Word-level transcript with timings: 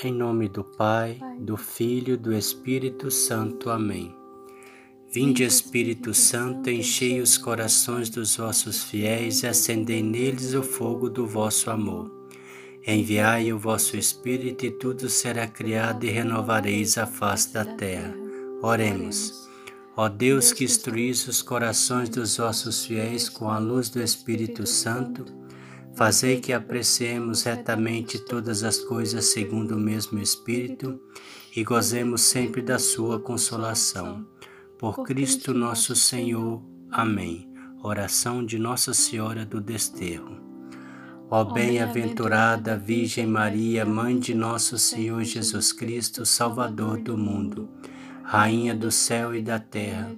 Em 0.00 0.12
nome 0.12 0.48
do 0.48 0.62
Pai, 0.62 1.18
do 1.40 1.56
Filho 1.56 2.14
e 2.14 2.16
do 2.16 2.32
Espírito 2.32 3.10
Santo. 3.10 3.68
Amém. 3.68 4.14
Vinde, 5.12 5.42
Espírito 5.42 6.14
Santo, 6.14 6.70
enchei 6.70 7.20
os 7.20 7.36
corações 7.36 8.08
dos 8.08 8.36
vossos 8.36 8.84
fiéis 8.84 9.42
e 9.42 9.48
acendei 9.48 10.00
neles 10.00 10.54
o 10.54 10.62
fogo 10.62 11.10
do 11.10 11.26
vosso 11.26 11.68
amor. 11.68 12.08
Enviai 12.86 13.52
o 13.52 13.58
vosso 13.58 13.96
Espírito 13.96 14.64
e 14.66 14.70
tudo 14.70 15.08
será 15.08 15.48
criado 15.48 16.04
e 16.04 16.10
renovareis 16.10 16.96
a 16.96 17.04
face 17.04 17.52
da 17.52 17.64
terra. 17.64 18.14
Oremos. 18.62 19.48
Ó 19.96 20.08
Deus 20.08 20.52
que 20.52 20.62
instruís 20.62 21.26
os 21.26 21.42
corações 21.42 22.08
dos 22.08 22.36
vossos 22.36 22.86
fiéis 22.86 23.28
com 23.28 23.50
a 23.50 23.58
luz 23.58 23.90
do 23.90 24.00
Espírito 24.00 24.64
Santo, 24.64 25.24
Fazei 25.98 26.40
que 26.40 26.52
apreciemos 26.52 27.42
retamente 27.42 28.20
todas 28.20 28.62
as 28.62 28.78
coisas 28.78 29.24
segundo 29.24 29.74
o 29.74 29.80
mesmo 29.80 30.20
Espírito 30.20 31.00
e 31.56 31.64
gozemos 31.64 32.20
sempre 32.20 32.62
da 32.62 32.78
Sua 32.78 33.18
consolação. 33.18 34.24
Por 34.78 35.02
Cristo 35.02 35.52
nosso 35.52 35.96
Senhor. 35.96 36.62
Amém. 36.88 37.52
Oração 37.82 38.46
de 38.46 38.60
Nossa 38.60 38.94
Senhora 38.94 39.44
do 39.44 39.60
Desterro. 39.60 40.40
Ó 41.28 41.42
bem-aventurada 41.42 42.76
Virgem 42.76 43.26
Maria, 43.26 43.84
Mãe 43.84 44.20
de 44.20 44.36
nosso 44.36 44.78
Senhor 44.78 45.24
Jesus 45.24 45.72
Cristo, 45.72 46.24
Salvador 46.24 46.98
do 47.00 47.18
mundo, 47.18 47.68
Rainha 48.22 48.72
do 48.72 48.92
céu 48.92 49.34
e 49.34 49.42
da 49.42 49.58
terra, 49.58 50.14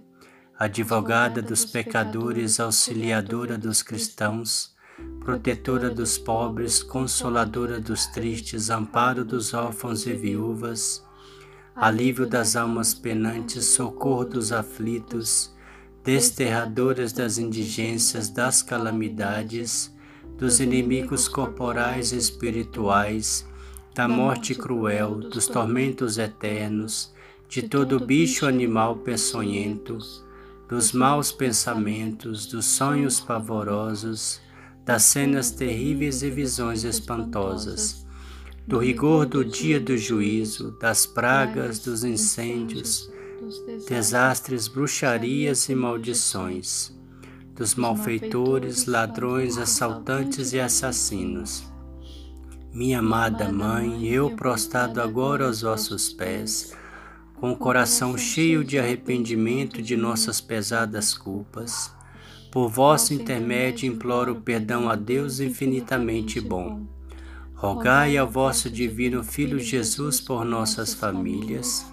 advogada 0.59 1.41
dos 1.41 1.65
pecadores, 1.65 2.61
auxiliadora 2.61 3.57
dos 3.57 3.83
cristãos, 3.83 4.79
protetora 5.21 5.91
dos 5.91 6.19
pobres, 6.19 6.83
consoladora 6.83 7.79
dos 7.79 8.07
tristes, 8.07 8.71
amparo 8.71 9.25
dos 9.25 9.55
órfãos 9.55 10.07
e 10.07 10.13
viúvas, 10.13 11.05
alívio 11.75 12.27
das 12.27 12.57
almas 12.57 12.95
penantes, 12.95 13.67
socorro 13.67 14.25
dos 14.25 14.53
aflitos, 14.53 15.55
desterradoras 16.03 17.13
das 17.13 17.39
indigências, 17.39 18.29
das 18.29 18.63
calamidades, 18.63 19.95
dos 20.39 20.59
inimigos 20.59 21.29
corporais 21.29 22.13
e 22.13 22.17
espirituais, 22.17 23.47
da 23.95 24.09
morte 24.09 24.55
cruel, 24.55 25.17
dos 25.17 25.47
tormentos 25.47 26.17
eternos, 26.17 27.13
de 27.49 27.63
todo 27.63 28.01
bicho 28.01 28.47
animal 28.47 28.97
peçonhento, 28.97 29.99
dos 30.69 30.93
maus 30.93 31.33
pensamentos, 31.33 32.47
dos 32.47 32.65
sonhos 32.65 33.21
pavorosos, 33.21 34.41
das 34.85 35.03
cenas 35.05 35.51
terríveis 35.51 36.23
e 36.23 36.31
visões 36.31 36.85
espantosas, 36.85 38.07
do 38.67 38.79
rigor 38.79 39.27
do 39.27 39.45
dia 39.45 39.81
do 39.81 39.97
juízo, 39.97 40.79
das 40.79 41.07
pragas, 41.07 41.79
dos 41.79 42.05
incêndios, 42.05 43.11
desastres, 43.89 44.69
bruxarias 44.69 45.69
e 45.69 45.75
maldições, 45.75 46.93
dos 47.55 47.75
malfeitores, 47.75 48.87
ladrões, 48.87 49.59
assaltantes 49.59 50.53
e 50.53 50.61
assassinos. 50.61 51.65
Minha 52.73 53.01
amada 53.01 53.51
Mãe, 53.51 54.07
eu 54.07 54.31
prostrado 54.37 55.01
agora 55.01 55.47
aos 55.47 55.63
vossos 55.63 56.13
pés, 56.13 56.73
com 57.35 57.51
o 57.51 57.57
coração 57.57 58.17
cheio 58.17 58.63
de 58.63 58.79
arrependimento 58.79 59.83
de 59.83 59.97
nossas 59.97 60.41
pesadas 60.41 61.13
culpas, 61.13 61.93
por 62.51 62.69
vosso 62.69 63.15
intermédio 63.15 63.87
imploro 63.87 64.37
perdão 64.37 64.89
a 64.89 64.97
Deus 64.97 65.39
infinitamente 65.39 66.41
bom. 66.41 66.85
Rogai 67.55 68.17
ao 68.17 68.29
vosso 68.29 68.69
divino 68.69 69.23
Filho 69.23 69.61
Jesus 69.61 70.21
por 70.21 70.45
nossas 70.45 70.93
famílias, 70.93 71.87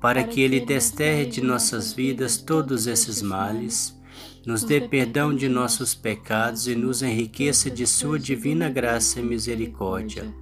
para 0.00 0.24
que 0.24 0.40
ele 0.40 0.60
desterre 0.60 1.26
de 1.26 1.40
nossas 1.40 1.92
vidas 1.92 2.38
todos 2.38 2.86
esses 2.86 3.22
males, 3.22 3.96
nos 4.44 4.64
dê 4.64 4.80
perdão 4.80 5.34
de 5.34 5.48
nossos 5.48 5.94
pecados 5.94 6.66
e 6.66 6.74
nos 6.74 7.02
enriqueça 7.02 7.70
de 7.70 7.86
sua 7.86 8.18
divina 8.18 8.68
graça 8.68 9.20
e 9.20 9.22
misericórdia. 9.22 10.34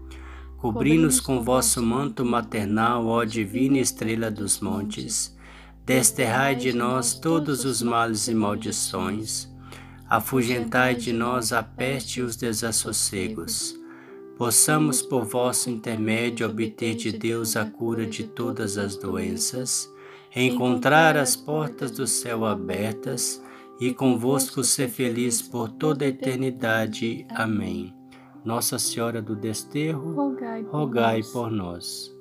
Cobri-nos 0.56 1.20
com 1.20 1.42
vosso 1.42 1.82
manto 1.82 2.24
maternal, 2.24 3.06
ó 3.06 3.22
divina 3.24 3.78
estrela 3.78 4.30
dos 4.30 4.60
montes. 4.60 5.36
Desterrai 5.84 6.54
de 6.54 6.72
nós 6.72 7.14
todos 7.14 7.64
os 7.64 7.82
males 7.82 8.28
e 8.28 8.34
maldições 8.34 9.47
afugentai 10.08 10.94
de 10.94 11.12
nós 11.12 11.52
a 11.52 11.62
peste 11.62 12.20
e 12.20 12.22
os 12.22 12.36
desassossegos. 12.36 13.78
Possamos, 14.36 15.02
por 15.02 15.24
vosso 15.24 15.68
intermédio, 15.68 16.48
obter 16.48 16.94
de 16.94 17.12
Deus 17.12 17.56
a 17.56 17.64
cura 17.64 18.06
de 18.06 18.24
todas 18.24 18.78
as 18.78 18.96
doenças, 18.96 19.92
encontrar 20.34 21.16
as 21.16 21.34
portas 21.34 21.90
do 21.90 22.06
céu 22.06 22.44
abertas 22.44 23.42
e 23.80 23.92
convosco 23.92 24.62
ser 24.62 24.88
feliz 24.88 25.42
por 25.42 25.68
toda 25.68 26.04
a 26.04 26.08
eternidade. 26.08 27.26
Amém. 27.30 27.94
Nossa 28.44 28.78
Senhora 28.78 29.20
do 29.20 29.34
Desterro, 29.34 30.14
rogai 30.70 31.22
por 31.32 31.50
nós. 31.50 32.17